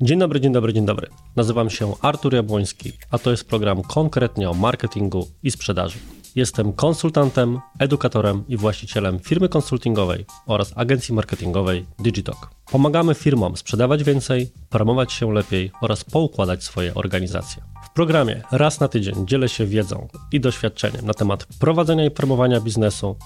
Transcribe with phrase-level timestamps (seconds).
[0.00, 1.08] Dzień dobry, dzień dobry, dzień dobry.
[1.36, 5.98] Nazywam się Artur Jabłoński, a to jest program konkretnie o marketingu i sprzedaży.
[6.34, 12.50] Jestem konsultantem, edukatorem i właścicielem firmy konsultingowej oraz agencji marketingowej Digitalk.
[12.70, 17.62] Pomagamy firmom sprzedawać więcej, promować się lepiej oraz poukładać swoje organizacje.
[17.98, 23.16] Programie raz na tydzień dzielę się wiedzą i doświadczeniem na temat prowadzenia i promowania biznesu,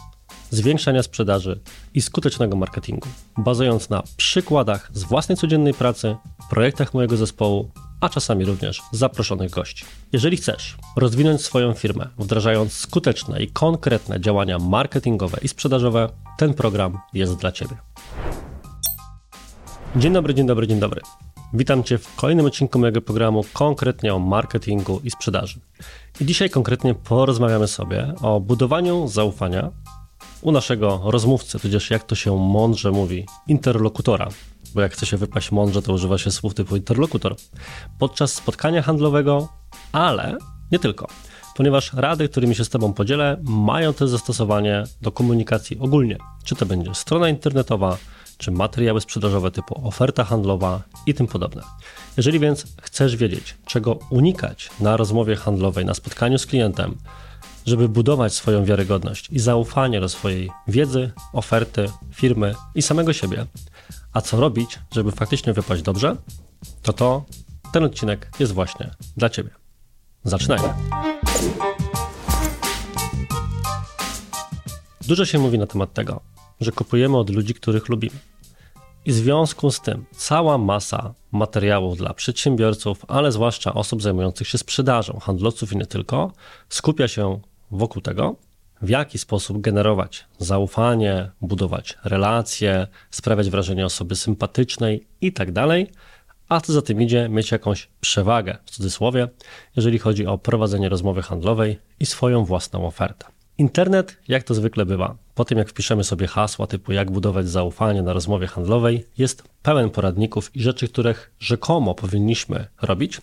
[0.51, 1.61] zwiększania sprzedaży
[1.95, 3.09] i skutecznego marketingu,
[3.39, 6.17] bazując na przykładach z własnej codziennej pracy,
[6.51, 9.85] projektach mojego zespołu, a czasami również zaproszonych gości.
[10.13, 16.09] Jeżeli chcesz rozwinąć swoją firmę, wdrażając skuteczne i konkretne działania marketingowe i sprzedażowe,
[16.39, 17.77] ten program jest dla Ciebie.
[19.97, 21.01] Dzień dobry, dzień dobry, dzień dobry.
[21.55, 25.61] Witam Cię w kolejnym odcinku mojego programu konkretnie o marketingu i sprzedaży.
[26.21, 29.71] I dzisiaj konkretnie porozmawiamy sobie o budowaniu zaufania
[30.43, 34.29] u naszego rozmówcy, tudzież jak to się mądrze mówi, interlokutora,
[34.75, 37.37] bo jak chce się wypaść mądrze, to używa się słów typu interlokutor,
[37.99, 39.49] podczas spotkania handlowego,
[39.93, 40.37] ale
[40.73, 41.07] nie tylko,
[41.57, 46.19] ponieważ rady, którymi się z Tobą podzielę, mają też zastosowanie do komunikacji ogólnie.
[46.45, 47.99] Czy to będzie strona internetowa,
[48.43, 51.63] czy materiały sprzedażowe typu oferta handlowa i tym podobne.
[52.17, 56.99] Jeżeli więc chcesz wiedzieć, czego unikać na rozmowie handlowej, na spotkaniu z klientem,
[57.67, 63.47] żeby budować swoją wiarygodność i zaufanie do swojej wiedzy, oferty, firmy i samego siebie.
[64.13, 66.17] A co robić, żeby faktycznie wypaść dobrze?
[66.83, 67.25] To to
[67.73, 69.51] ten odcinek jest właśnie dla Ciebie.
[70.25, 70.69] Zaczynajmy.
[75.01, 76.21] Dużo się mówi na temat tego,
[76.61, 78.32] że kupujemy od ludzi, których lubimy.
[79.05, 84.59] I w związku z tym cała masa materiałów dla przedsiębiorców, ale zwłaszcza osób zajmujących się
[84.59, 86.33] sprzedażą, handlowców i nie tylko,
[86.69, 88.37] skupia się wokół tego,
[88.83, 95.53] w jaki sposób generować zaufanie, budować relacje, sprawiać wrażenie osoby sympatycznej i tak
[96.49, 99.29] a co za tym idzie, mieć jakąś przewagę, w cudzysłowie,
[99.77, 103.27] jeżeli chodzi o prowadzenie rozmowy handlowej i swoją własną ofertę.
[103.59, 108.03] Internet, jak to zwykle bywa, po tym jak wpiszemy sobie hasła typu jak budować zaufanie
[108.03, 113.21] na rozmowie handlowej, jest pełen poradników i rzeczy, których rzekomo powinniśmy robić.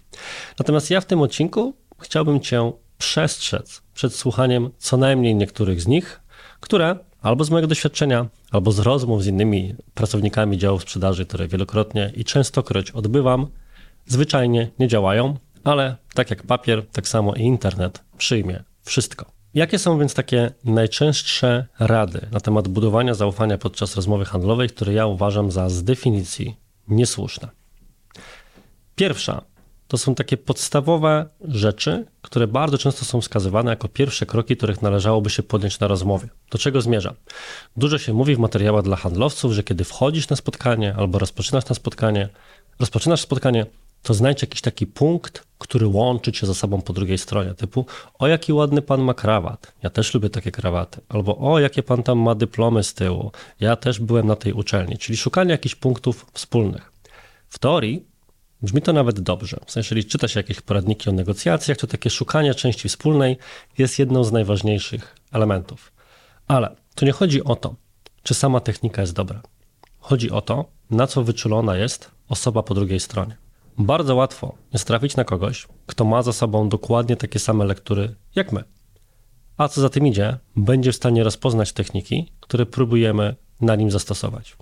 [0.59, 6.21] Natomiast ja w tym odcinku chciałbym Cię przestrzec przed słuchaniem co najmniej niektórych z nich,
[6.59, 12.11] które albo z mojego doświadczenia, albo z rozmów z innymi pracownikami działów sprzedaży, które wielokrotnie
[12.15, 13.47] i częstokroć odbywam,
[14.05, 19.38] zwyczajnie nie działają, ale tak jak papier, tak samo i internet przyjmie wszystko.
[19.53, 25.05] Jakie są więc takie najczęstsze rady na temat budowania zaufania podczas rozmowy handlowej, które ja
[25.05, 26.55] uważam za z definicji
[26.87, 27.47] niesłuszne?
[28.95, 29.41] Pierwsza
[29.87, 35.29] to są takie podstawowe rzeczy, które bardzo często są wskazywane jako pierwsze kroki, których należałoby
[35.29, 36.27] się podjąć na rozmowie.
[36.51, 37.13] Do czego zmierzam?
[37.77, 41.75] Dużo się mówi w materiałach dla handlowców, że kiedy wchodzisz na spotkanie albo rozpoczynasz na
[41.75, 42.29] spotkanie,
[42.79, 43.65] rozpoczynasz spotkanie,
[44.03, 47.85] to znajdź jakiś taki punkt, który łączy cię ze sobą po drugiej stronie, typu
[48.19, 52.03] o jaki ładny pan ma krawat, ja też lubię takie krawaty, albo o jakie pan
[52.03, 56.25] tam ma dyplomy z tyłu, ja też byłem na tej uczelni, czyli szukanie jakichś punktów
[56.33, 56.91] wspólnych.
[57.49, 58.09] W teorii
[58.61, 59.59] Brzmi to nawet dobrze.
[59.65, 63.37] W sensie, jeżeli czyta się jakieś poradniki o negocjacjach, to takie szukanie części wspólnej
[63.77, 65.91] jest jedną z najważniejszych elementów.
[66.47, 67.75] Ale tu nie chodzi o to,
[68.23, 69.41] czy sama technika jest dobra.
[69.99, 73.48] Chodzi o to, na co wyczulona jest osoba po drugiej stronie.
[73.81, 78.51] Bardzo łatwo jest trafić na kogoś, kto ma za sobą dokładnie takie same lektury jak
[78.51, 78.63] my.
[79.57, 84.57] A co za tym idzie, będzie w stanie rozpoznać techniki, które próbujemy na nim zastosować.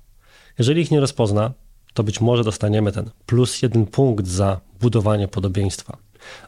[0.60, 1.54] Jeżeli ich nie rozpozna,
[1.94, 5.98] to być może dostaniemy ten plus jeden punkt za budowanie podobieństwa.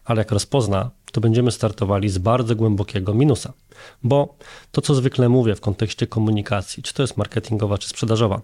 [0.05, 3.53] Ale jak rozpozna, to będziemy startowali z bardzo głębokiego minusa.
[4.03, 4.35] Bo
[4.71, 8.41] to, co zwykle mówię w kontekście komunikacji, czy to jest marketingowa, czy sprzedażowa,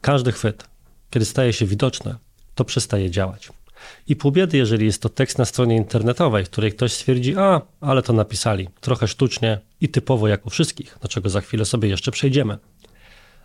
[0.00, 0.64] każdy chwyt,
[1.10, 2.14] kiedy staje się widoczny,
[2.54, 3.59] to przestaje działać.
[4.08, 7.60] I pół biedy, jeżeli jest to tekst na stronie internetowej, w której ktoś stwierdzi, a,
[7.80, 11.88] ale to napisali, trochę sztucznie i typowo jak u wszystkich, do czego za chwilę sobie
[11.88, 12.58] jeszcze przejdziemy.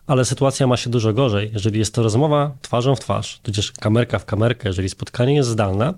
[0.07, 4.19] Ale sytuacja ma się dużo gorzej, jeżeli jest to rozmowa twarzą w twarz, tudzież kamerka
[4.19, 5.93] w kamerkę, jeżeli spotkanie jest zdalne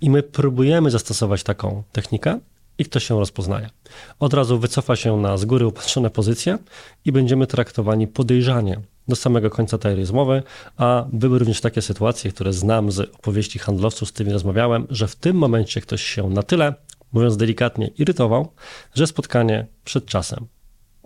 [0.00, 2.40] i my próbujemy zastosować taką technikę
[2.78, 3.70] i ktoś się rozpoznaje.
[4.18, 6.58] Od razu wycofa się na z góry upatrzone pozycje
[7.04, 10.42] i będziemy traktowani podejrzanie do samego końca tej rozmowy,
[10.76, 15.16] a były również takie sytuacje, które znam z opowieści handlowców, z którymi rozmawiałem, że w
[15.16, 16.74] tym momencie ktoś się na tyle,
[17.12, 18.52] mówiąc delikatnie, irytował,
[18.94, 20.46] że spotkanie przed czasem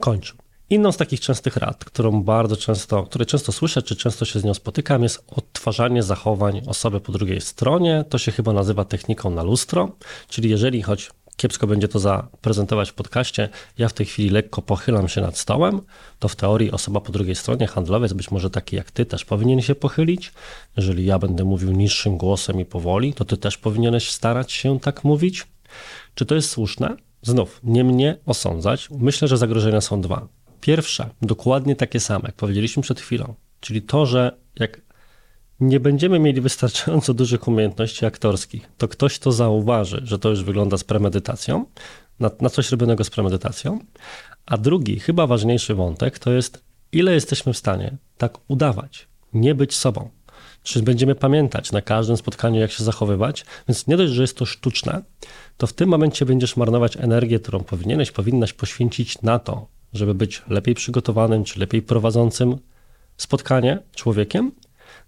[0.01, 0.37] kończył.
[0.71, 4.45] Inną z takich częstych rad, którą bardzo często, które często słyszę, czy często się z
[4.45, 8.05] nią spotykam, jest odtwarzanie zachowań osoby po drugiej stronie.
[8.09, 9.97] To się chyba nazywa techniką na lustro,
[10.29, 13.49] czyli jeżeli choć kiepsko będzie to zaprezentować w podcaście.
[13.79, 15.81] Ja w tej chwili lekko pochylam się nad stołem,
[16.19, 19.63] to w teorii osoba po drugiej stronie, handlowiec, być może taki jak ty, też powinien
[19.63, 20.33] się pochylić.
[20.77, 25.05] Jeżeli ja będę mówił niższym głosem i powoli, to ty też powinieneś starać się tak
[25.05, 25.47] mówić.
[26.15, 26.97] Czy to jest słuszne?
[27.23, 28.89] Znów, nie mnie osądzać.
[28.91, 30.29] Myślę, że zagrożenia są dwa.
[30.61, 34.81] Pierwsze, dokładnie takie same, jak powiedzieliśmy przed chwilą, czyli to, że jak
[35.61, 40.79] nie będziemy mieli wystarczająco dużych umiejętności aktorskich, to ktoś to zauważy, że to już wygląda
[40.79, 41.65] z premedytacją,
[42.21, 43.79] na, na coś robionego z premedytacją.
[44.47, 49.75] A drugi, chyba ważniejszy wątek, to jest, ile jesteśmy w stanie tak udawać, nie być
[49.75, 50.11] sobą.
[50.63, 53.47] Czy będziemy pamiętać na każdym spotkaniu, jak się zachowywać?
[53.69, 55.03] Więc nie dość, że jest to sztuczne,
[55.57, 60.43] to w tym momencie będziesz marnować energię, którą powinieneś, powinnaś poświęcić na to, żeby być
[60.49, 62.59] lepiej przygotowanym, czy lepiej prowadzącym
[63.17, 64.53] spotkanie człowiekiem,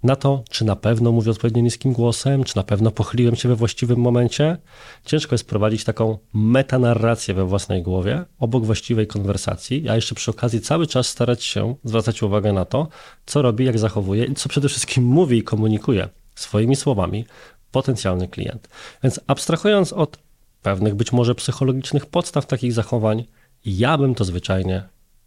[0.02, 3.56] na to, czy na pewno mówię odpowiednio niskim głosem, czy na pewno pochyliłem się we
[3.56, 4.56] właściwym momencie.
[5.04, 10.60] Ciężko jest prowadzić taką metanarrację we własnej głowie obok właściwej konwersacji, a jeszcze przy okazji
[10.60, 12.88] cały czas starać się zwracać uwagę na to,
[13.26, 17.24] co robi, jak zachowuje i co przede wszystkim mówi i komunikuje swoimi słowami
[17.70, 18.68] potencjalny klient.
[19.02, 20.18] Więc abstrahując od
[20.62, 23.24] pewnych być może psychologicznych podstaw takich zachowań,
[23.64, 24.82] ja bym to zwyczajnie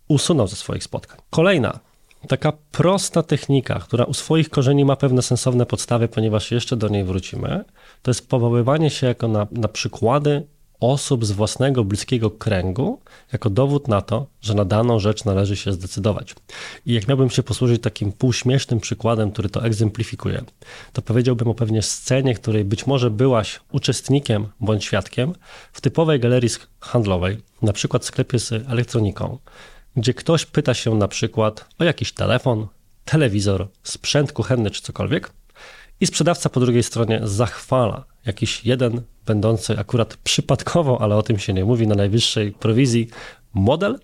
[0.07, 1.19] usunął ze swoich spotkań.
[1.29, 1.79] Kolejna
[2.27, 7.03] taka prosta technika, która u swoich korzeni ma pewne sensowne podstawy, ponieważ jeszcze do niej
[7.03, 7.65] wrócimy,
[8.01, 10.47] to jest powoływanie się jako na, na przykłady
[10.79, 13.01] osób z własnego bliskiego kręgu,
[13.33, 16.35] jako dowód na to, że na daną rzecz należy się zdecydować.
[16.85, 20.43] I jak miałbym się posłużyć takim półśmiesznym przykładem, który to egzemplifikuje,
[20.93, 25.33] to powiedziałbym o pewnie scenie, której być może byłaś uczestnikiem bądź świadkiem
[25.73, 26.49] w typowej galerii
[26.79, 29.37] handlowej, na przykład w sklepie z elektroniką,
[29.99, 32.67] gdzie ktoś pyta się na przykład o jakiś telefon,
[33.05, 35.31] telewizor, sprzęt kuchenny czy cokolwiek,
[36.01, 41.53] i sprzedawca po drugiej stronie zachwala jakiś jeden, będący akurat przypadkowo, ale o tym się
[41.53, 43.07] nie mówi, na najwyższej prowizji
[43.53, 43.99] model,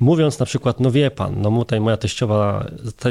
[0.00, 2.66] mówiąc na przykład, no wie pan, no tutaj moja teściowa,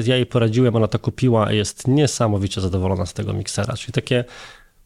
[0.06, 3.74] ja jej poradziłem, ona to kupiła, i jest niesamowicie zadowolona z tego miksera.
[3.74, 4.26] Czyli takie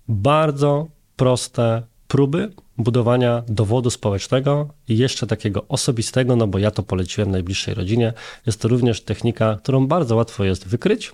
[0.08, 2.52] bardzo proste próby
[2.84, 8.14] budowania dowodu społecznego i jeszcze takiego osobistego, no bo ja to poleciłem najbliższej rodzinie.
[8.46, 11.14] Jest to również technika, którą bardzo łatwo jest wykryć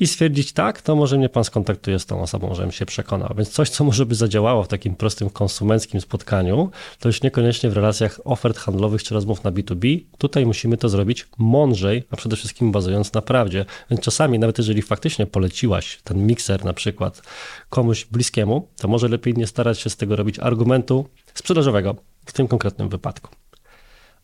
[0.00, 3.34] i stwierdzić tak, to może mnie pan skontaktuje z tą osobą, żebym się przekonał.
[3.36, 7.72] Więc coś, co może by zadziałało w takim prostym konsumenckim spotkaniu, to już niekoniecznie w
[7.72, 10.00] relacjach ofert handlowych czy rozmów na B2B.
[10.18, 13.64] Tutaj musimy to zrobić mądrzej, a przede wszystkim bazując na prawdzie.
[13.90, 17.22] Więc czasami, nawet jeżeli faktycznie poleciłaś ten mikser na przykład
[17.68, 21.96] komuś bliskiemu, to może lepiej nie starać się z tego robić argumentu sprzedażowego
[22.26, 23.30] w tym konkretnym wypadku.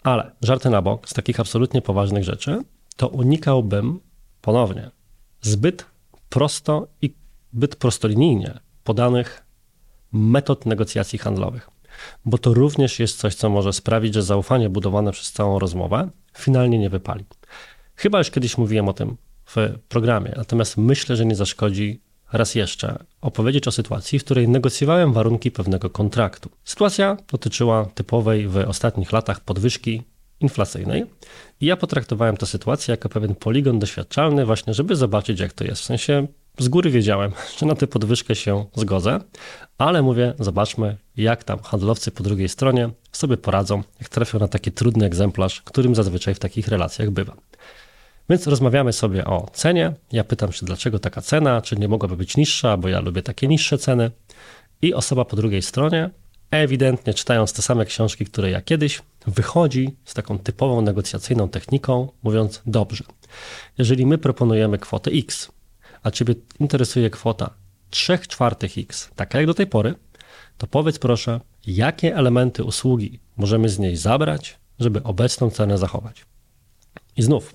[0.02, 2.58] Ale żarty na bok, z takich absolutnie poważnych rzeczy,
[2.96, 4.00] to unikałbym
[4.40, 4.90] ponownie
[5.42, 5.86] zbyt
[6.28, 7.14] prosto i
[7.54, 9.46] zbyt prostolinijnie podanych
[10.12, 11.70] metod negocjacji handlowych,
[12.24, 16.78] bo to również jest coś, co może sprawić, że zaufanie budowane przez całą rozmowę finalnie
[16.78, 17.24] nie wypali.
[17.96, 19.16] Chyba już kiedyś mówiłem o tym
[19.46, 19.56] w
[19.88, 22.00] programie, natomiast myślę, że nie zaszkodzi
[22.32, 26.50] raz jeszcze opowiedzieć o sytuacji, w której negocjowałem warunki pewnego kontraktu.
[26.64, 30.02] Sytuacja dotyczyła typowej w ostatnich latach podwyżki
[30.42, 31.04] inflacyjnej.
[31.60, 35.82] I ja potraktowałem tę sytuację jako pewien poligon doświadczalny, właśnie, żeby zobaczyć, jak to jest.
[35.82, 36.26] W sensie
[36.58, 39.20] z góry wiedziałem, że na tę podwyżkę się zgodzę,
[39.78, 44.72] ale mówię, zobaczmy, jak tam handlowcy po drugiej stronie sobie poradzą, jak trafią na taki
[44.72, 47.36] trudny egzemplarz, którym zazwyczaj w takich relacjach bywa.
[48.30, 49.92] Więc rozmawiamy sobie o cenie.
[50.12, 53.48] Ja pytam się, dlaczego taka cena, czy nie mogłaby być niższa, bo ja lubię takie
[53.48, 54.10] niższe ceny.
[54.82, 56.10] I osoba po drugiej stronie
[56.50, 62.62] ewidentnie czytając te same książki, które ja kiedyś, wychodzi z taką typową negocjacyjną techniką, mówiąc:
[62.66, 63.04] Dobrze,
[63.78, 65.52] jeżeli my proponujemy kwotę X,
[66.02, 67.50] a Ciebie interesuje kwota
[67.90, 69.94] 3 czwartych X, taka jak do tej pory,
[70.58, 76.26] to powiedz proszę, jakie elementy usługi możemy z niej zabrać, żeby obecną cenę zachować.
[77.16, 77.52] I znów,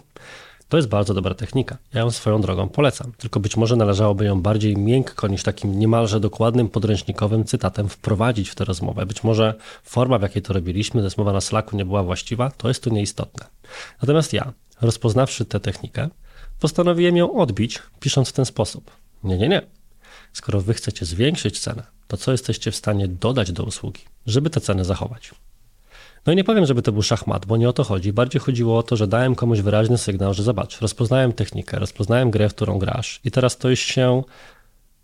[0.70, 1.78] to jest bardzo dobra technika.
[1.94, 3.12] Ja ją swoją drogą polecam.
[3.18, 8.56] Tylko być może należałoby ją bardziej miękko niż takim niemalże dokładnym podręcznikowym cytatem wprowadzić w
[8.56, 9.06] tę rozmowę.
[9.06, 12.84] Być może forma, w jakiej to robiliśmy, rozmowa na Slacku nie była właściwa, to jest
[12.84, 13.46] tu nieistotne.
[14.02, 16.10] Natomiast ja, rozpoznawszy tę technikę,
[16.60, 18.92] postanowiłem ją odbić, pisząc w ten sposób.
[19.24, 19.62] Nie, nie, nie.
[20.34, 24.62] Skoro wy chcecie zwiększyć cenę, to co jesteście w stanie dodać do usługi, żeby tę
[24.62, 25.32] cenę zachować?
[26.28, 28.14] No i nie powiem, żeby to był szachmat, bo nie o to chodzi.
[28.14, 32.50] Bardziej chodziło o to, że dałem komuś wyraźny sygnał, że zobacz, rozpoznałem technikę, rozpoznałem grę,
[32.50, 34.24] w którą grasz i teraz to już się,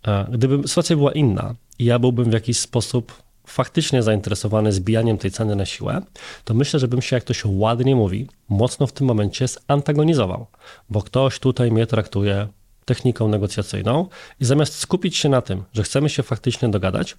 [0.06, 5.30] e, gdyby sytuacja była inna i ja byłbym w jakiś sposób faktycznie zainteresowany zbijaniem tej
[5.30, 6.02] ceny na siłę,
[6.44, 10.46] to myślę, że bym się, jak to się ładnie mówi, mocno w tym momencie zantagonizował,
[10.90, 12.48] bo ktoś tutaj mnie traktuje
[12.84, 14.08] techniką negocjacyjną
[14.40, 17.16] i zamiast skupić się na tym, że chcemy się faktycznie dogadać,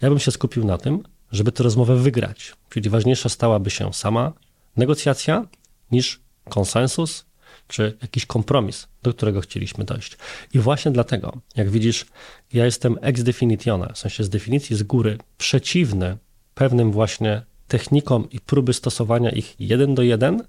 [0.00, 2.52] ja bym się skupił na tym, żeby tę rozmowę wygrać.
[2.68, 4.32] Czyli ważniejsza stałaby się sama
[4.76, 5.46] negocjacja
[5.90, 7.24] niż konsensus
[7.68, 10.18] czy jakiś kompromis, do którego chcieliśmy dojść.
[10.54, 12.06] I właśnie dlatego, jak widzisz,
[12.52, 16.16] ja jestem ex definitione, w sensie z definicji z góry, przeciwny
[16.54, 20.42] pewnym właśnie technikom i próby stosowania ich jeden do jeden.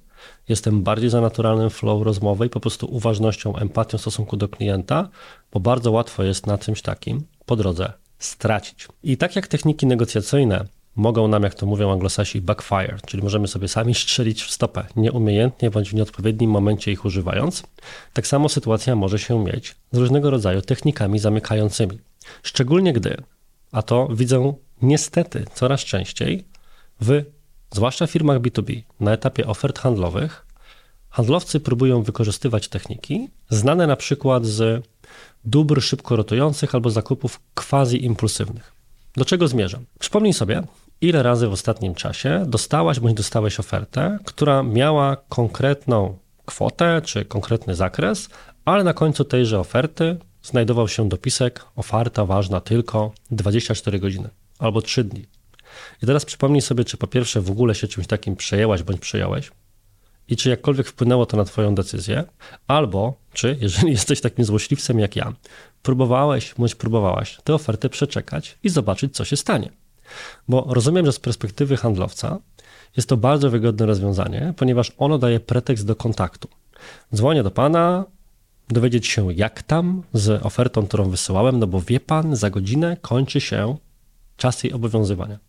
[0.50, 5.09] Jestem bardziej za naturalnym flow rozmowy i po prostu uważnością, empatią w stosunku do klienta,
[5.51, 8.88] bo bardzo łatwo jest na czymś takim po drodze stracić.
[9.03, 13.67] I tak jak techniki negocjacyjne mogą nam, jak to mówią anglosasi, backfire, czyli możemy sobie
[13.67, 17.63] sami strzelić w stopę, nieumiejętnie bądź w nieodpowiednim momencie ich używając.
[18.13, 21.99] Tak samo sytuacja może się mieć z różnego rodzaju technikami zamykającymi.
[22.43, 23.17] Szczególnie gdy,
[23.71, 26.43] a to widzę niestety coraz częściej,
[27.01, 27.23] w,
[27.71, 30.45] zwłaszcza w firmach B2B, na etapie ofert handlowych,
[31.09, 34.85] handlowcy próbują wykorzystywać techniki znane na przykład z
[35.45, 38.73] dóbr szybko rotujących albo zakupów quasi-impulsywnych.
[39.17, 39.85] Do czego zmierzam?
[39.99, 40.63] Przypomnij sobie,
[41.01, 47.75] ile razy w ostatnim czasie dostałaś bądź dostałeś ofertę, która miała konkretną kwotę czy konkretny
[47.75, 48.29] zakres,
[48.65, 55.03] ale na końcu tejże oferty znajdował się dopisek oferta ważna tylko 24 godziny albo 3
[55.03, 55.25] dni.
[56.03, 59.51] I teraz przypomnij sobie, czy po pierwsze w ogóle się czymś takim przejęłaś bądź przejąłeś
[60.29, 62.24] i czy jakkolwiek wpłynęło to na Twoją decyzję,
[62.67, 65.33] albo czy, jeżeli jesteś takim złośliwcem jak ja,
[65.81, 69.71] próbowałeś bądź próbowałaś tę ofertę przeczekać i zobaczyć, co się stanie.
[70.48, 72.39] Bo rozumiem, że z perspektywy handlowca
[72.98, 76.48] jest to bardzo wygodne rozwiązanie, ponieważ ono daje pretekst do kontaktu.
[77.15, 78.05] Dzwonię do pana,
[78.69, 83.41] dowiedzieć się jak tam z ofertą, którą wysyłałem, no bo wie pan, za godzinę kończy
[83.41, 83.77] się
[84.38, 85.39] czas jej obowiązywania.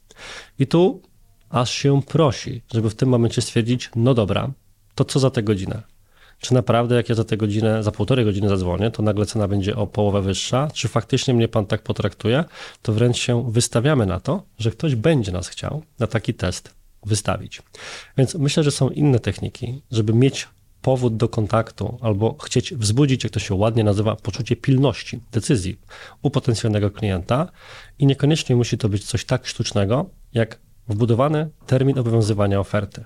[0.59, 1.03] I tu
[1.51, 4.51] aż się prosi, żeby w tym momencie stwierdzić, no dobra,
[4.95, 5.83] to co za tę godzinę?
[6.41, 9.77] Czy naprawdę, jak ja za tę godzinę, za półtorej godziny zadzwonię, to nagle cena będzie
[9.77, 10.69] o połowę wyższa?
[10.75, 12.45] Czy faktycznie mnie pan tak potraktuje?
[12.83, 16.75] To wręcz się wystawiamy na to, że ktoś będzie nas chciał na taki test
[17.07, 17.63] wystawić.
[18.17, 20.49] Więc myślę, że są inne techniki, żeby mieć
[20.83, 25.81] powód do kontaktu albo chcieć wzbudzić, jak to się ładnie nazywa, poczucie pilności decyzji
[26.23, 27.49] u potencjalnego klienta
[27.99, 33.05] i niekoniecznie musi to być coś tak sztucznego, jak wbudowany termin obowiązywania oferty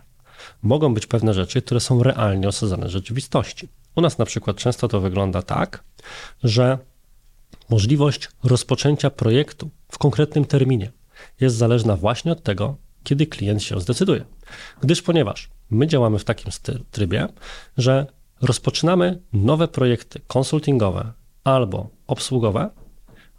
[0.63, 3.69] mogą być pewne rzeczy, które są realnie osadzone w rzeczywistości.
[3.97, 5.85] U nas na przykład często to wygląda tak,
[6.45, 6.79] że
[7.71, 10.93] możliwość rozpoczęcia projektu w konkretnym terminie
[11.41, 14.25] jest zależna właśnie od tego, kiedy klient się zdecyduje.
[14.81, 16.53] Gdyż ponieważ my działamy w takim
[16.91, 17.29] trybie,
[17.77, 18.07] że
[18.41, 21.13] rozpoczynamy nowe projekty konsultingowe
[21.45, 22.71] albo obsługowe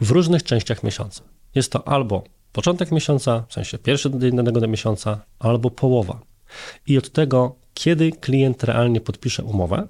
[0.02, 1.24] w różnych częściach miesiąca.
[1.56, 6.20] Jest to albo początek miesiąca, w sensie pierwszy dzień danego miesiąca, albo połowa
[6.88, 9.88] i od tego, kiedy klient realnie podpisze umowę,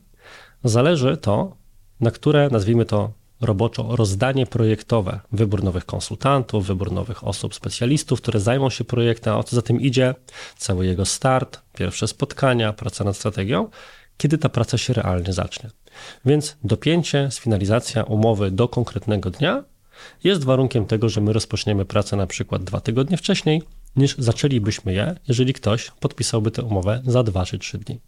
[0.63, 1.55] zależy to,
[2.00, 8.39] na które, nazwijmy to roboczo, rozdanie projektowe, wybór nowych konsultantów, wybór nowych osób, specjalistów, które
[8.39, 10.15] zajmą się projektem, a co za tym idzie,
[10.57, 13.69] cały jego start, pierwsze spotkania, praca nad strategią,
[14.17, 15.69] kiedy ta praca się realnie zacznie.
[16.25, 19.63] Więc dopięcie, sfinalizacja umowy do konkretnego dnia
[20.24, 23.62] jest warunkiem tego, że my rozpoczniemy pracę na przykład dwa tygodnie wcześniej,
[23.95, 27.99] niż zaczęlibyśmy je, jeżeli ktoś podpisałby tę umowę za 2 czy 3 dni.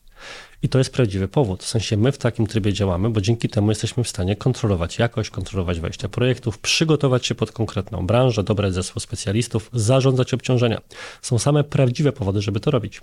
[0.62, 1.64] I to jest prawdziwy powód.
[1.64, 5.30] W sensie my w takim trybie działamy, bo dzięki temu jesteśmy w stanie kontrolować jakość,
[5.30, 10.82] kontrolować wejście projektów, przygotować się pod konkretną branżę, dobrać zespół specjalistów, zarządzać obciążenia.
[11.22, 13.02] Są same prawdziwe powody, żeby to robić,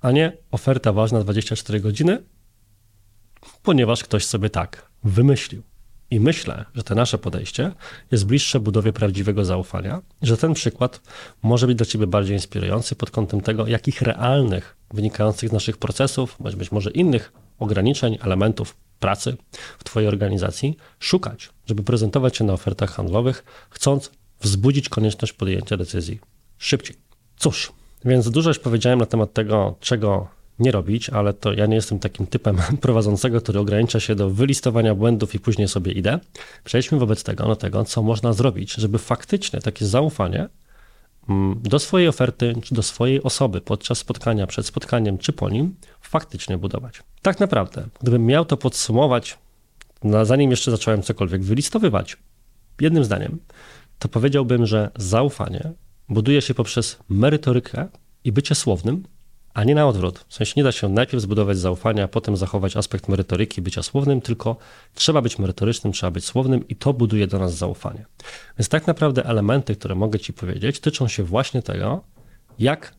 [0.00, 2.22] a nie oferta ważna 24 godziny,
[3.62, 5.62] ponieważ ktoś sobie tak wymyślił.
[6.12, 7.72] I myślę, że to nasze podejście
[8.10, 11.00] jest bliższe budowie prawdziwego zaufania, że ten przykład
[11.42, 16.36] może być dla Ciebie bardziej inspirujący pod kątem tego, jakich realnych, wynikających z naszych procesów,
[16.40, 19.36] bądź być może innych ograniczeń, elementów pracy
[19.78, 26.20] w Twojej organizacji szukać, żeby prezentować się na ofertach handlowych, chcąc wzbudzić konieczność podjęcia decyzji
[26.58, 26.96] szybciej.
[27.36, 27.72] Cóż,
[28.04, 30.28] więc dużo już powiedziałem na temat tego, czego
[30.58, 34.94] nie robić, ale to ja nie jestem takim typem prowadzącego, który ogranicza się do wylistowania
[34.94, 36.18] błędów i później sobie idę.
[36.64, 40.48] Przejdźmy wobec tego do tego, co można zrobić, żeby faktycznie takie zaufanie
[41.28, 45.74] mm, do swojej oferty, czy do swojej osoby podczas spotkania, przed spotkaniem, czy po nim
[46.00, 47.02] faktycznie budować.
[47.22, 49.38] Tak naprawdę, gdybym miał to podsumować,
[50.22, 52.16] zanim jeszcze zacząłem cokolwiek wylistowywać,
[52.80, 53.38] jednym zdaniem,
[53.98, 55.72] to powiedziałbym, że zaufanie
[56.08, 57.88] buduje się poprzez merytorykę
[58.24, 59.04] i bycie słownym,
[59.54, 60.24] a nie na odwrót.
[60.28, 64.20] W sensie nie da się najpierw zbudować zaufania, a potem zachować aspekt merytoryki, bycia słownym,
[64.20, 64.56] tylko
[64.94, 68.06] trzeba być merytorycznym, trzeba być słownym i to buduje do nas zaufanie.
[68.58, 72.04] Więc tak naprawdę elementy, które mogę Ci powiedzieć, tyczą się właśnie tego,
[72.58, 72.94] jak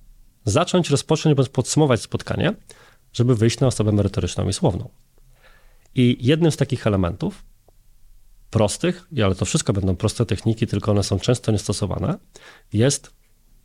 [0.45, 2.53] zacząć, rozpocząć bądź podsumować spotkanie,
[3.13, 4.89] żeby wyjść na osobę merytoryczną i słowną.
[5.95, 7.43] I jednym z takich elementów,
[8.49, 12.17] prostych, ale to wszystko będą proste techniki, tylko one są często niestosowane,
[12.73, 13.13] jest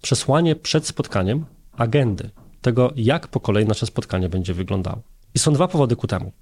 [0.03, 2.31] przesłanie przed spotkaniem agendy,
[2.63, 5.03] tego jak po kolei nasze spotkanie będzie wyglądało.
[5.35, 6.33] I są dwa powody ku temu.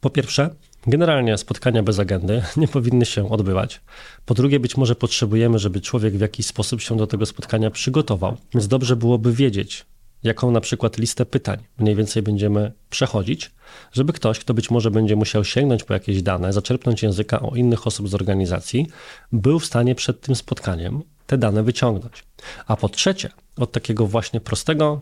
[0.00, 0.50] Po pierwsze,
[0.86, 3.80] generalnie spotkania bez agendy nie powinny się odbywać.
[4.26, 8.36] Po drugie, być może potrzebujemy, żeby człowiek w jakiś sposób się do tego spotkania przygotował,
[8.54, 9.86] więc dobrze byłoby wiedzieć,
[10.22, 13.50] jaką na przykład listę pytań mniej więcej będziemy przechodzić,
[13.92, 17.86] żeby ktoś, kto być może będzie musiał sięgnąć po jakieś dane, zaczerpnąć języka o innych
[17.86, 18.86] osób z organizacji,
[19.32, 22.24] był w stanie przed tym spotkaniem te dane wyciągnąć.
[22.66, 25.00] A po trzecie, od takiego właśnie prostego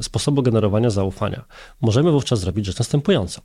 [0.00, 1.44] sposobu generowania zaufania
[1.80, 3.40] możemy wówczas zrobić rzecz następującą.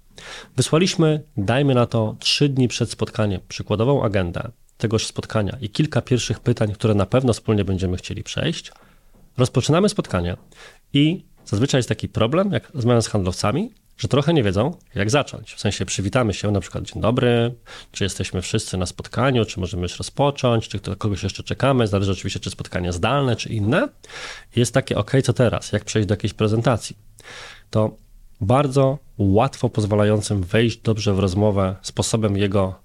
[0.58, 6.40] Wysłaliśmy, dajmy na to, trzy dni przed spotkaniem przykładową agendę tegoż spotkania i kilka pierwszych
[6.40, 8.72] pytań, które na pewno wspólnie będziemy chcieli przejść.
[9.38, 10.38] Rozpoczynamy spotkanie
[10.94, 15.54] i zazwyczaj jest taki problem, jak rozmawiam z handlowcami, że trochę nie wiedzą, jak zacząć.
[15.54, 17.56] W sensie przywitamy się, na przykład dzień dobry,
[17.92, 22.40] czy jesteśmy wszyscy na spotkaniu, czy możemy już rozpocząć, czy kogoś jeszcze czekamy, zależy oczywiście,
[22.40, 23.90] czy spotkanie zdalne, czy inne.
[24.56, 26.98] Jest takie, ok, co teraz, jak przejść do jakiejś prezentacji.
[27.70, 27.96] To
[28.42, 32.76] bardzo łatwo pozwalającym wejść dobrze w rozmowę sposobem jego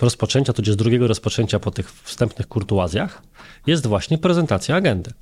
[0.00, 3.22] rozpoczęcia, tudzież drugiego rozpoczęcia po tych wstępnych kurtuazjach,
[3.66, 5.12] jest właśnie prezentacja agendy.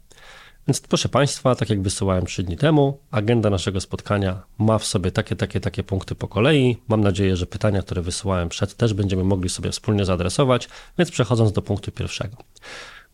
[0.69, 5.13] Więc proszę Państwa, tak jak wysyłałem trzy dni temu, agenda naszego spotkania ma w sobie
[5.13, 6.77] takie, takie, takie punkty po kolei.
[6.89, 11.53] Mam nadzieję, że pytania, które wysyłałem przed, też będziemy mogli sobie wspólnie zaadresować, więc przechodząc
[11.53, 12.37] do punktu pierwszego.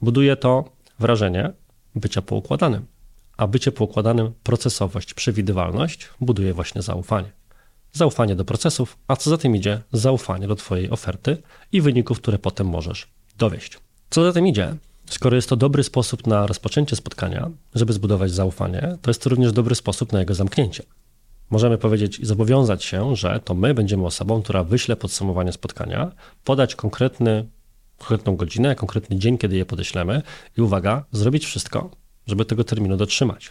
[0.03, 0.65] Buduje to
[0.99, 1.53] wrażenie
[1.95, 2.87] bycia poukładanym,
[3.37, 7.33] a bycie poukładanym, procesowość, przewidywalność buduje właśnie zaufanie.
[7.93, 11.43] Zaufanie do procesów, a co za tym idzie, zaufanie do Twojej oferty
[11.73, 13.09] i wyników, które potem możesz
[13.39, 13.79] dowieść.
[14.11, 18.97] Co za tym idzie, Skoro jest to dobry sposób na rozpoczęcie spotkania, żeby zbudować zaufanie,
[19.03, 20.83] to jest to również dobry sposób na jego zamknięcie.
[21.51, 26.13] Możemy powiedzieć i zobowiązać się, że to my będziemy osobą, która wyśle podsumowanie spotkania,
[26.45, 27.49] podać konkretny,
[27.99, 30.23] konkretną godzinę, konkretny dzień, kiedy je podeślemy
[30.57, 31.91] i uwaga, zrobić wszystko,
[32.27, 33.51] żeby tego terminu dotrzymać.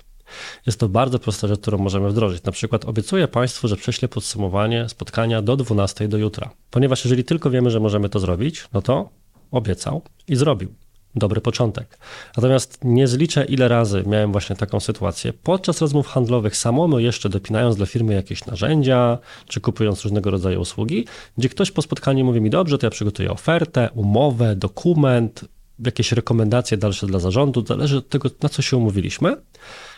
[0.65, 2.43] Jest to bardzo prosta rzecz, którą możemy wdrożyć.
[2.43, 6.49] Na przykład obiecuję Państwu, że prześlę podsumowanie spotkania do 12 do jutra.
[6.71, 9.09] Ponieważ jeżeli tylko wiemy, że możemy to zrobić, no to
[9.51, 10.73] obiecał i zrobił
[11.15, 11.97] dobry początek.
[12.37, 15.33] Natomiast nie zliczę, ile razy miałem właśnie taką sytuację.
[15.33, 21.05] Podczas rozmów handlowych samemu jeszcze dopinając dla firmy jakieś narzędzia, czy kupując różnego rodzaju usługi,
[21.37, 25.45] gdzie ktoś po spotkaniu mówi mi, dobrze, to ja przygotuję ofertę, umowę, dokument,
[25.85, 29.35] jakieś rekomendacje dalsze dla zarządu, zależy od tego, na co się umówiliśmy.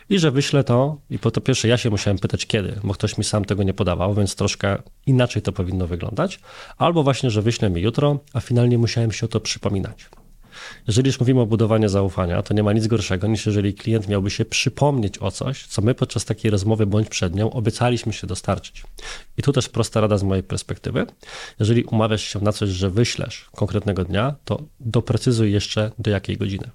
[0.10, 3.18] I że wyślę to, i po to pierwsze ja się musiałem pytać kiedy, bo ktoś
[3.18, 6.40] mi sam tego nie podawał, więc troszkę inaczej to powinno wyglądać.
[6.78, 10.10] Albo właśnie, że wyślę mi jutro, a finalnie musiałem się o to przypominać.
[10.88, 14.30] Jeżeli już mówimy o budowaniu zaufania, to nie ma nic gorszego niż jeżeli klient miałby
[14.30, 18.84] się przypomnieć o coś, co my podczas takiej rozmowy bądź przed nią obiecaliśmy się dostarczyć.
[19.38, 21.06] I tu też prosta rada z mojej perspektywy.
[21.60, 26.70] Jeżeli umawiasz się na coś, że wyślesz konkretnego dnia, to doprecyzuj jeszcze do jakiej godziny.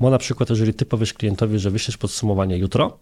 [0.00, 2.98] Bo na przykład, jeżeli ty powiesz klientowi, że wyślesz podsumowanie jutro,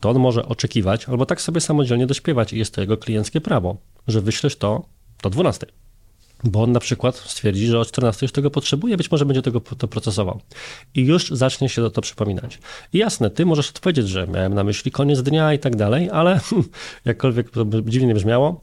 [0.00, 3.76] to on może oczekiwać albo tak sobie samodzielnie dośpiewać i jest to jego klienckie prawo,
[4.08, 4.86] że wyślesz to
[5.22, 5.66] do 12
[6.44, 9.60] bo on na przykład stwierdzi, że o 14 już tego potrzebuje, być może będzie tego
[9.60, 10.40] to procesował
[10.94, 12.58] i już zacznie się to przypominać.
[12.92, 16.40] I jasne, ty możesz odpowiedzieć, że miałem na myśli koniec dnia i tak dalej, ale
[17.04, 18.60] jakkolwiek to dziwnie nie brzmiało,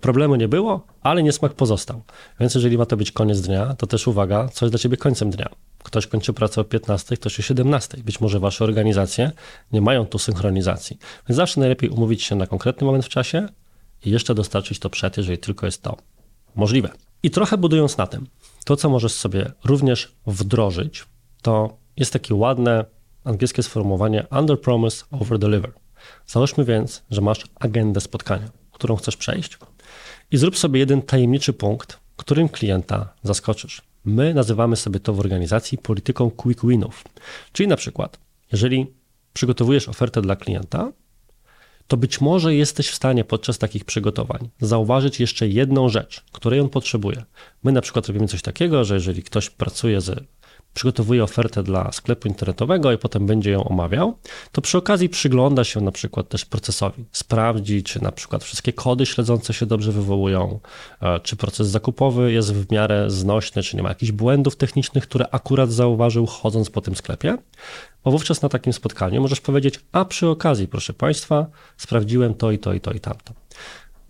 [0.00, 2.02] problemu nie było, ale niesmak pozostał.
[2.40, 5.30] Więc jeżeli ma to być koniec dnia, to też uwaga, co jest dla ciebie końcem
[5.30, 5.48] dnia.
[5.82, 7.98] Ktoś kończy pracę o 15, ktoś o 17.
[8.04, 9.30] Być może wasze organizacje
[9.72, 10.98] nie mają tu synchronizacji.
[11.28, 13.48] Więc zawsze najlepiej umówić się na konkretny moment w czasie
[14.04, 15.96] i jeszcze dostarczyć to przed, jeżeli tylko jest to
[16.56, 16.88] możliwe.
[17.22, 18.26] I trochę budując na tym,
[18.64, 21.04] to co możesz sobie również wdrożyć,
[21.42, 22.84] to jest takie ładne
[23.24, 25.72] angielskie sformułowanie under promise, over deliver.
[26.26, 29.58] Załóżmy więc, że masz agendę spotkania, którą chcesz przejść
[30.30, 33.82] i zrób sobie jeden tajemniczy punkt, którym klienta zaskoczysz.
[34.04, 37.04] My nazywamy sobie to w organizacji polityką quick winów.
[37.52, 38.18] Czyli na przykład,
[38.52, 38.86] jeżeli
[39.32, 40.92] przygotowujesz ofertę dla klienta,
[41.88, 46.68] to być może jesteś w stanie podczas takich przygotowań zauważyć jeszcze jedną rzecz, której on
[46.68, 47.24] potrzebuje.
[47.64, 50.24] My na przykład robimy coś takiego, że jeżeli ktoś pracuje z
[50.76, 54.18] przygotowuje ofertę dla sklepu internetowego i potem będzie ją omawiał,
[54.52, 57.04] to przy okazji przygląda się na przykład też procesowi.
[57.12, 60.60] Sprawdzi, czy na przykład wszystkie kody śledzące się dobrze wywołują,
[61.00, 65.28] e, czy proces zakupowy jest w miarę znośny, czy nie ma jakichś błędów technicznych, które
[65.30, 67.38] akurat zauważył chodząc po tym sklepie.
[68.04, 72.58] Bo wówczas na takim spotkaniu możesz powiedzieć, a przy okazji, proszę Państwa, sprawdziłem to i
[72.58, 73.32] to i to i tamto.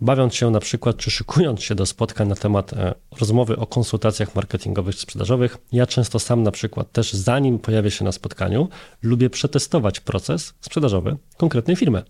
[0.01, 4.35] Bawiąc się na przykład, czy szykując się do spotkań na temat e, rozmowy o konsultacjach
[4.35, 8.69] marketingowych sprzedażowych, ja często sam na przykład też zanim pojawię się na spotkaniu,
[9.01, 12.03] lubię przetestować proces sprzedażowy konkretnej firmy.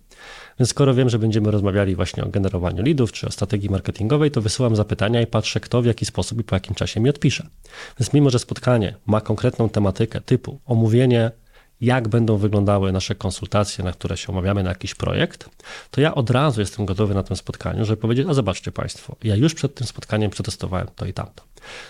[0.60, 4.42] Więc skoro wiem, że będziemy rozmawiali właśnie o generowaniu leadów czy o strategii marketingowej, to
[4.42, 7.48] wysyłam zapytania i patrzę, kto w jaki sposób i po jakim czasie mi odpisze.
[8.00, 11.32] Więc mimo, że spotkanie ma konkretną tematykę typu omówienie
[11.82, 15.50] jak będą wyglądały nasze konsultacje, na które się umawiamy na jakiś projekt,
[15.92, 19.36] to ja od razu jestem gotowy na tym spotkaniu, żeby powiedzieć, a zobaczcie Państwo, ja
[19.36, 21.44] już przed tym spotkaniem przetestowałem to i tamto.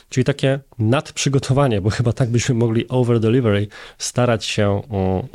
[0.10, 5.28] Czyli takie nadprzygotowanie, bo chyba tak byśmy mogli over delivery starać się um,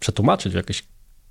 [0.00, 0.84] przetłumaczyć w jakiś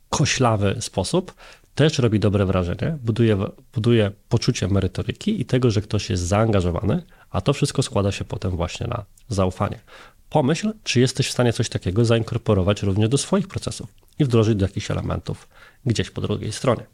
[0.09, 1.33] koślawy sposób,
[1.75, 3.37] też robi dobre wrażenie, buduje,
[3.73, 8.51] buduje poczucie merytoryki i tego, że ktoś jest zaangażowany, a to wszystko składa się potem
[8.51, 9.79] właśnie na zaufanie.
[10.29, 14.65] Pomyśl, czy jesteś w stanie coś takiego zainkorporować również do swoich procesów i wdrożyć do
[14.65, 15.47] jakichś elementów
[15.85, 16.85] gdzieś po drugiej stronie.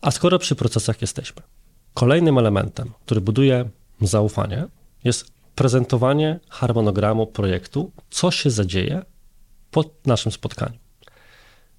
[0.00, 1.42] A skoro przy procesach jesteśmy,
[1.94, 3.68] kolejnym elementem, który buduje
[4.00, 4.66] zaufanie,
[5.04, 9.02] jest prezentowanie harmonogramu projektu, co się zadzieje
[9.70, 10.78] po naszym spotkaniu.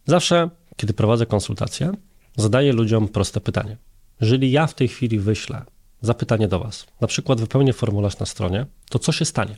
[0.05, 1.91] Zawsze, kiedy prowadzę konsultacje,
[2.37, 3.77] zadaję ludziom proste pytanie.
[4.21, 5.65] Jeżeli ja w tej chwili wyślę
[6.01, 9.57] zapytanie do Was, na przykład wypełnię formularz na stronie, to co się stanie?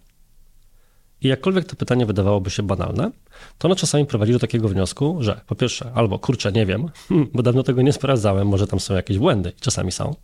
[1.22, 3.12] I jakkolwiek to pytanie wydawałoby się banalne,
[3.58, 6.90] to ono czasami prowadzi do takiego wniosku, że po pierwsze, albo kurczę, nie wiem,
[7.34, 10.16] bo dawno tego nie sprawdzałem, może tam są jakieś błędy, czasami są,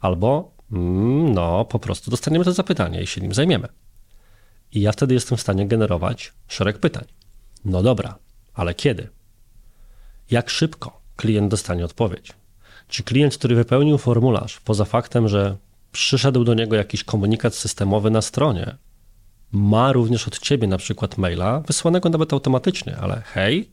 [0.00, 3.68] albo mm, no, po prostu dostaniemy to zapytanie i się nim zajmiemy.
[4.72, 7.04] I ja wtedy jestem w stanie generować szereg pytań.
[7.64, 8.18] No dobra,
[8.54, 9.08] ale kiedy?
[10.30, 12.32] Jak szybko klient dostanie odpowiedź?
[12.88, 15.56] Czy klient, który wypełnił formularz, poza faktem, że
[15.92, 18.76] przyszedł do niego jakiś komunikat systemowy na stronie,
[19.52, 23.70] ma również od ciebie na przykład maila, wysłanego nawet automatycznie, ale hej,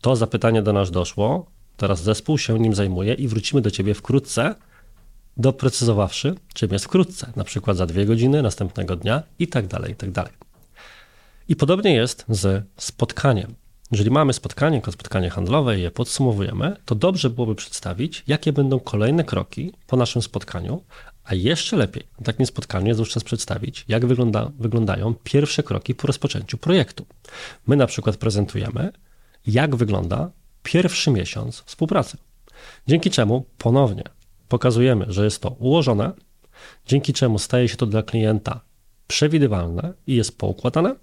[0.00, 4.54] to zapytanie do nas doszło, teraz zespół się nim zajmuje i wrócimy do ciebie wkrótce,
[5.36, 9.96] doprecyzowawszy, czym jest wkrótce, na przykład za dwie godziny, następnego dnia i tak dalej, i
[9.96, 10.32] tak dalej.
[11.48, 13.54] I podobnie jest z spotkaniem.
[13.90, 18.80] Jeżeli mamy spotkanie jako spotkanie handlowe i je podsumowujemy, to dobrze byłoby przedstawić, jakie będą
[18.80, 20.82] kolejne kroki po naszym spotkaniu,
[21.30, 26.06] a jeszcze lepiej na takim spotkaniu jest wówczas przedstawić, jak wygląda, wyglądają pierwsze kroki po
[26.06, 27.06] rozpoczęciu projektu.
[27.66, 28.92] My na przykład prezentujemy,
[29.46, 30.30] jak wygląda
[30.62, 32.16] pierwszy miesiąc współpracy.
[32.86, 34.04] Dzięki czemu ponownie
[34.48, 36.12] pokazujemy, że jest to ułożone,
[36.86, 38.60] dzięki czemu staje się to dla klienta
[39.06, 40.96] przewidywalne i jest poukładane,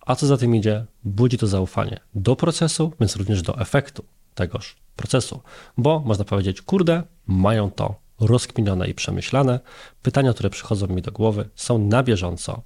[0.00, 4.76] a co za tym idzie, budzi to zaufanie do procesu, więc również do efektu tegoż
[4.96, 5.40] procesu,
[5.76, 9.60] bo można powiedzieć, kurde, mają to rozkminione i przemyślane.
[10.02, 12.62] Pytania, które przychodzą mi do głowy, są na bieżąco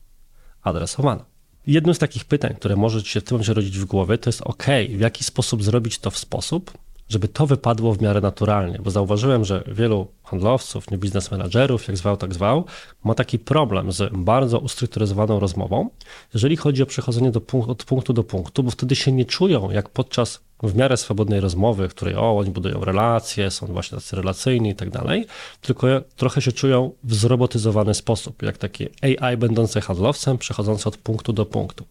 [0.63, 1.25] adresowane.
[1.67, 4.43] Jednym z takich pytań, które może się w tym momencie rodzić w głowie, to jest
[4.43, 8.91] ok, w jaki sposób zrobić to w sposób, żeby to wypadło w miarę naturalnie, bo
[8.91, 12.65] zauważyłem, że wielu handlowców, nie biznes menadżerów, jak zwał, tak zwał,
[13.05, 15.91] ma taki problem z bardzo ustrukturyzowaną rozmową,
[16.35, 19.89] jeżeli chodzi o przechodzenie do od punktu do punktu, bo wtedy się nie czują jak
[19.89, 24.71] podczas w miarę swobodnej rozmowy, w której o, oni budują relacje, są właśnie tacy relacyjni
[24.71, 25.27] i tak dalej,
[25.61, 31.33] tylko trochę się czują w zrobotyzowany sposób, jak taki AI będący handlowcem, przechodzący od punktu
[31.33, 31.85] do punktu.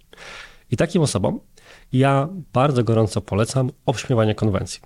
[0.71, 1.39] I takim osobom
[1.93, 4.81] ja bardzo gorąco polecam obśmiewanie konwencji.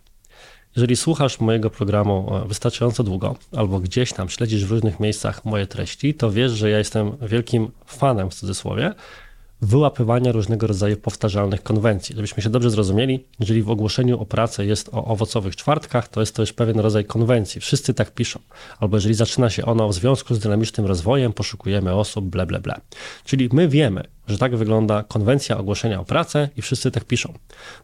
[0.76, 5.68] Jeżeli słuchasz mojego programu e, wystarczająco długo, albo gdzieś tam śledzisz w różnych miejscach moje
[5.68, 8.94] treści, to wiesz, że ja jestem wielkim fanem w cudzysłowie
[9.62, 12.16] wyłapywania różnego rodzaju powtarzalnych konwencji.
[12.16, 16.36] Żebyśmy się dobrze zrozumieli, jeżeli w ogłoszeniu o pracę jest o owocowych czwartkach, to jest
[16.36, 17.62] to już pewien rodzaj konwencji.
[17.62, 18.40] Wszyscy tak piszą.
[18.80, 22.82] Albo jeżeli zaczyna się ono w związku z dynamicznym rozwojem, poszukujemy osób, ble, ble, ble.
[23.26, 27.34] Czyli my wiemy, że tak wygląda konwencja ogłoszenia o pracę i wszyscy tak piszą.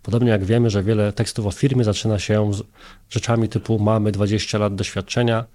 [0.01, 2.63] Podobnie jak wiemy, że wiele tekstów o firmie zaczyna się z
[3.09, 5.45] rzeczami typu mamy 20 lat doświadczenia,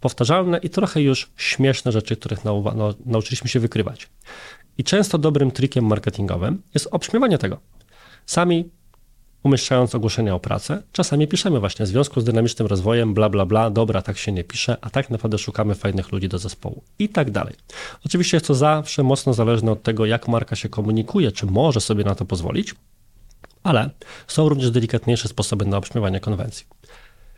[0.00, 2.64] powtarzalne i trochę już śmieszne rzeczy, których nau
[3.06, 4.08] nauczyliśmy się wykrywać.
[4.78, 7.58] I często dobrym trikiem marketingowym jest obśmiewanie tego.
[8.26, 8.70] Sami
[9.42, 13.70] umieszczając ogłoszenia o pracę, czasami piszemy właśnie w związku z dynamicznym rozwojem, bla, bla, bla,
[13.70, 17.30] dobra, tak się nie pisze, a tak naprawdę szukamy fajnych ludzi do zespołu i tak
[17.30, 17.54] dalej.
[18.06, 22.04] Oczywiście jest to zawsze mocno zależne od tego, jak marka się komunikuje, czy może sobie
[22.04, 22.74] na to pozwolić,
[23.62, 23.90] ale
[24.26, 26.66] są również delikatniejsze sposoby na obśmiewanie konwencji.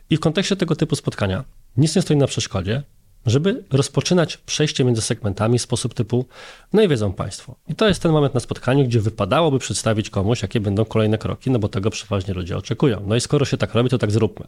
[0.09, 1.43] I w kontekście tego typu spotkania
[1.77, 2.83] nic nie stoi na przeszkodzie,
[3.27, 6.25] żeby rozpoczynać przejście między segmentami w sposób typu,
[6.73, 7.55] no i wiedzą Państwo.
[7.67, 11.51] I to jest ten moment na spotkaniu, gdzie wypadałoby przedstawić komuś, jakie będą kolejne kroki,
[11.51, 13.03] no bo tego przeważnie ludzie oczekują.
[13.07, 14.47] No i skoro się tak robi, to tak zróbmy.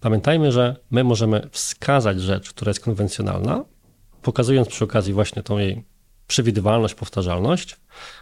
[0.00, 3.64] Pamiętajmy, że my możemy wskazać rzecz, która jest konwencjonalna,
[4.22, 5.84] pokazując przy okazji właśnie tą jej
[6.26, 7.76] przewidywalność, powtarzalność.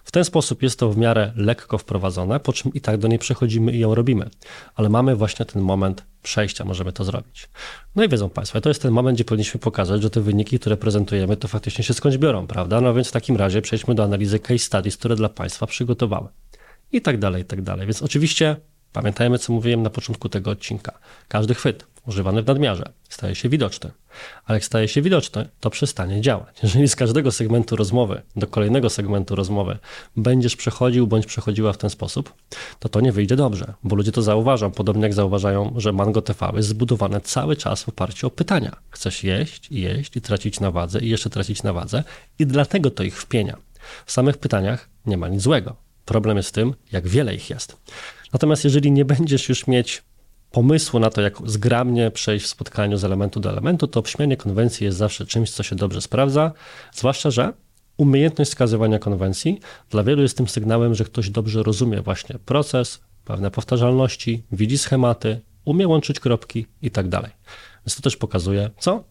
[0.04, 3.18] W ten sposób jest to w miarę lekko wprowadzone, po czym i tak do niej
[3.18, 4.30] przechodzimy i ją robimy.
[4.74, 7.48] Ale mamy właśnie ten moment przejścia, możemy to zrobić.
[7.96, 10.76] No i wiedzą Państwo, to jest ten moment, gdzie powinniśmy pokazać, że te wyniki, które
[10.76, 12.80] prezentujemy, to faktycznie się skądś biorą, prawda?
[12.80, 16.28] No więc w takim razie przejdźmy do analizy case studies, które dla Państwa przygotowałem.
[16.92, 17.86] I tak dalej, i tak dalej.
[17.86, 18.56] Więc oczywiście
[18.92, 20.98] pamiętajmy, co mówiłem na początku tego odcinka.
[21.28, 23.90] Każdy chwyt używany w nadmiarze staje się widoczny.
[24.44, 26.56] Ale jak staje się widoczny, to przestanie działać.
[26.62, 29.78] Jeżeli z każdego segmentu rozmowy do kolejnego segmentu rozmowy
[30.16, 32.34] będziesz przechodził bądź przechodziła w ten sposób,
[32.78, 36.52] to to nie wyjdzie dobrze, bo ludzie to zauważą, podobnie jak zauważają, że Mango TV
[36.56, 38.76] jest zbudowane cały czas w oparciu o pytania.
[38.90, 42.04] Chcesz jeść jeść i tracić na wadze i jeszcze tracić na wadze
[42.38, 43.56] i dlatego to ich wpienia.
[44.06, 45.76] W samych pytaniach nie ma nic złego.
[46.04, 47.76] Problem jest w tym, jak wiele ich jest.
[48.32, 50.02] Natomiast jeżeli nie będziesz już mieć
[50.56, 54.84] pomysłu na to, jak zgrabnie przejść w spotkaniu z elementu do elementu, to obśmianie konwencji
[54.84, 56.52] jest zawsze czymś, co się dobrze sprawdza,
[56.92, 57.52] zwłaszcza, że
[57.96, 63.50] umiejętność wskazywania konwencji dla wielu jest tym sygnałem, że ktoś dobrze rozumie właśnie proces, pewne
[63.50, 67.30] powtarzalności, widzi schematy, umie łączyć kropki i tak dalej.
[67.86, 69.04] Więc to też pokazuje, co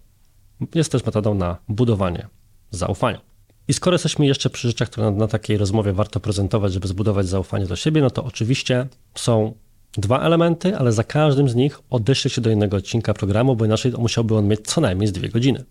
[0.76, 2.28] jest też metodą na budowanie
[2.72, 3.22] zaufania.
[3.68, 7.28] I skoro jesteśmy jeszcze przy rzeczach, które na, na takiej rozmowie warto prezentować, żeby zbudować
[7.28, 9.54] zaufanie do siebie, no to oczywiście są
[9.98, 13.92] dwa elementy, ale za każdym z nich odeślę się do innego odcinka programu, bo inaczej
[13.98, 15.64] musiałby on mieć co najmniej z dwie godziny.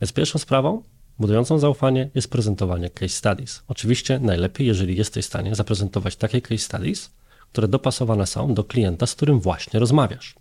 [0.00, 0.82] Więc pierwszą sprawą
[1.18, 3.62] budującą zaufanie jest prezentowanie case studies.
[3.68, 7.10] Oczywiście najlepiej, jeżeli jesteś w stanie zaprezentować takie case studies,
[7.52, 10.34] które dopasowane są do klienta, z którym właśnie rozmawiasz.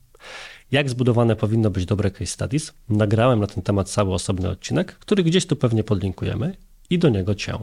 [0.71, 2.73] Jak zbudowane powinno być dobre case studies?
[2.89, 6.55] Nagrałem na ten temat cały osobny odcinek, który gdzieś tu pewnie podlinkujemy
[6.89, 7.53] i do niego Cię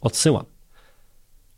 [0.00, 0.44] odsyłam.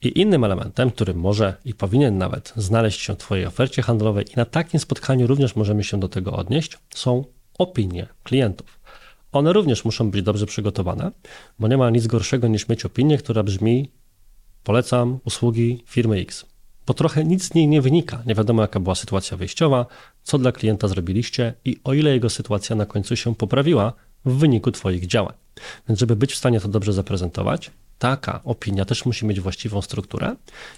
[0.05, 4.37] I innym elementem, który może i powinien nawet znaleźć się w Twojej ofercie handlowej i
[4.37, 7.25] na takim spotkaniu również możemy się do tego odnieść, są
[7.59, 8.81] opinie klientów.
[9.33, 11.11] One również muszą być dobrze przygotowane,
[11.59, 13.91] bo nie ma nic gorszego niż mieć opinię, która brzmi
[14.65, 16.47] polecam usługi firmy X.
[16.87, 18.23] Bo trochę nic z niej nie wynika.
[18.27, 19.87] Nie wiadomo, jaka była sytuacja wyjściowa,
[20.23, 23.93] co dla klienta zrobiliście i o ile jego sytuacja na końcu się poprawiła
[24.25, 25.35] w wyniku Twoich działań.
[25.89, 27.71] Więc, żeby być w stanie to dobrze zaprezentować,
[28.05, 30.37] taka opinia też musi mieć właściwą strukturę.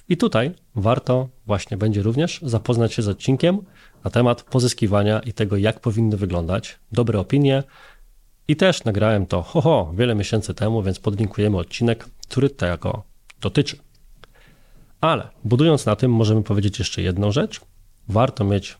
[0.09, 3.59] I tutaj warto właśnie będzie również zapoznać się z odcinkiem
[4.05, 7.62] na temat pozyskiwania i tego, jak powinny wyglądać dobre opinie.
[8.49, 13.03] I też nagrałem to ho, ho wiele miesięcy temu, więc podlinkujemy odcinek, który tego
[13.41, 13.77] dotyczy.
[15.01, 17.61] Ale budując na tym, możemy powiedzieć jeszcze jedną rzecz.
[18.09, 18.79] Warto mieć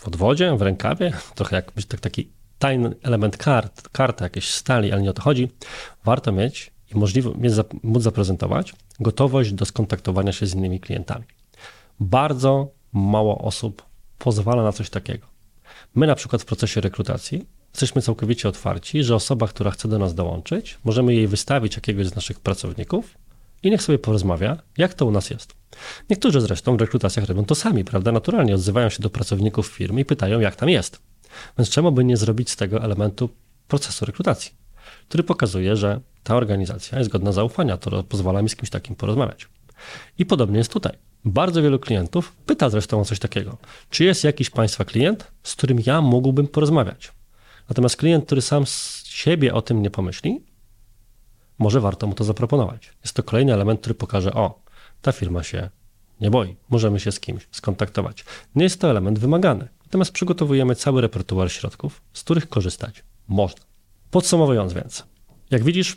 [0.00, 5.02] w odwodzie, w rękawie, trochę jak tak, taki tajny element kart, karta jakieś stali, ale
[5.02, 5.50] nie o to chodzi.
[6.04, 7.30] Warto mieć i możliwe,
[7.82, 11.24] móc zaprezentować gotowość do skontaktowania się z innymi klientami.
[12.00, 13.82] Bardzo mało osób
[14.18, 15.26] pozwala na coś takiego.
[15.94, 20.14] My na przykład w procesie rekrutacji jesteśmy całkowicie otwarci, że osoba, która chce do nas
[20.14, 23.18] dołączyć, możemy jej wystawić jakiegoś z naszych pracowników
[23.62, 25.54] i niech sobie porozmawia, jak to u nas jest.
[26.10, 28.12] Niektórzy zresztą w rekrutacjach robią to sami, prawda?
[28.12, 31.00] Naturalnie odzywają się do pracowników firmy i pytają, jak tam jest.
[31.58, 33.28] Więc czemu by nie zrobić z tego elementu
[33.68, 34.52] procesu rekrutacji,
[35.08, 39.48] który pokazuje, że ta organizacja jest godna zaufania, to pozwala mi z kimś takim porozmawiać.
[40.18, 40.92] I podobnie jest tutaj.
[41.24, 43.58] Bardzo wielu klientów pyta zresztą o coś takiego.
[43.90, 47.12] Czy jest jakiś Państwa klient, z którym ja mógłbym porozmawiać?
[47.68, 50.40] Natomiast klient, który sam z siebie o tym nie pomyśli,
[51.58, 52.92] może warto mu to zaproponować.
[53.02, 54.62] Jest to kolejny element, który pokaże, o,
[55.02, 55.70] ta firma się
[56.20, 58.24] nie boi, możemy się z kimś skontaktować.
[58.54, 63.64] Nie jest to element wymagany, natomiast przygotowujemy cały repertuar środków, z których korzystać można.
[64.10, 65.04] Podsumowując więc,
[65.50, 65.96] jak widzisz,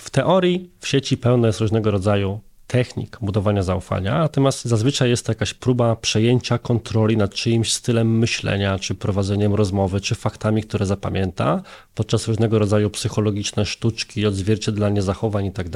[0.00, 5.32] w teorii w sieci pełno jest różnego rodzaju technik budowania zaufania, natomiast zazwyczaj jest to
[5.32, 11.62] jakaś próba przejęcia kontroli nad czyimś stylem myślenia, czy prowadzeniem rozmowy, czy faktami, które zapamięta,
[11.94, 15.66] podczas różnego rodzaju psychologiczne sztuczki, odzwierciedlanie zachowań i tak.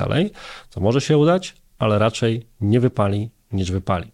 [0.70, 4.10] To może się udać, ale raczej nie wypali niż wypali.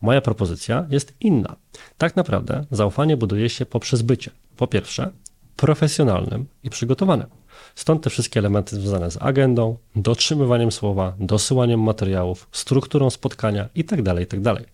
[0.00, 1.56] Moja propozycja jest inna.
[1.98, 4.30] Tak naprawdę zaufanie buduje się poprzez bycie.
[4.56, 5.10] Po pierwsze,
[5.56, 7.26] profesjonalnym i przygotowanym.
[7.74, 14.02] Stąd te wszystkie elementy związane z agendą, dotrzymywaniem słowa, dosyłaniem materiałów, strukturą spotkania itd.
[14.04, 14.54] Tak itd.
[14.54, 14.64] Tak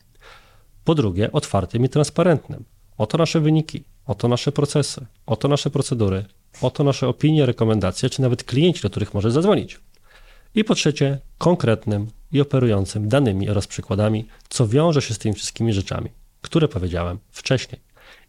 [0.85, 2.65] po drugie, otwartym i transparentnym.
[2.99, 6.25] Oto nasze wyniki, oto nasze procesy, oto nasze procedury,
[6.63, 9.81] oto nasze opinie, rekomendacje, czy nawet klienci, do których możesz zadzwonić.
[10.55, 15.73] I po trzecie, konkretnym i operującym danymi oraz przykładami, co wiąże się z tymi wszystkimi
[15.73, 17.81] rzeczami, które powiedziałem wcześniej.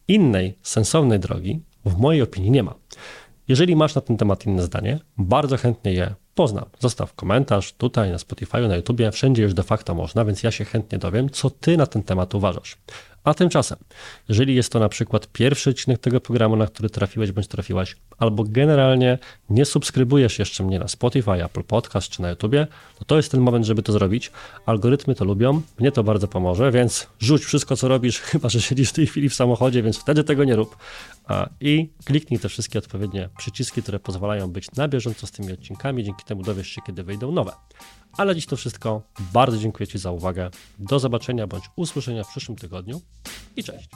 [0.08, 2.76] Innej, sensownej drogi w mojej opinii nie ma.
[3.48, 6.65] Jeżeli masz na ten temat inne zdanie, bardzo chętnie je poznam.
[6.80, 10.65] Zostaw komentarz tutaj na Spotify, na YouTubie, wszędzie już de facto można, więc ja się
[10.65, 12.78] chętnie dowiem, co ty na ten temat uważasz.
[13.24, 13.78] A tymczasem,
[14.30, 18.44] jeżeli jest to na przykład pierwszy odcinek tego programu, na który trafiłeś bądź trafiłaś, albo
[18.44, 19.18] generalnie
[19.50, 22.68] nie subskrybujesz jeszcze mnie na Spotify, Apple Podcast czy na YouTubie,
[23.00, 24.32] to to jest ten moment, żeby to zrobić.
[24.66, 28.90] Algorytmy to lubią, mnie to bardzo pomoże, więc rzuć wszystko, co robisz, chyba że siedzisz
[28.90, 30.78] w tej chwili w samochodzie, więc wtedy tego nie rób.
[31.62, 36.04] I kliknij te wszystkie odpowiednie przyciski, które pozwalają być na bieżąco z tymi odcinkami.
[36.04, 37.52] Dzięki temu dowiesz się, kiedy wyjdą nowe.
[38.17, 39.02] Ale dziś to wszystko.
[39.34, 40.50] Bardzo dziękuję Ci za uwagę.
[40.80, 43.02] Do zobaczenia bądź usłyszenia w przyszłym tygodniu
[43.56, 43.89] i cześć.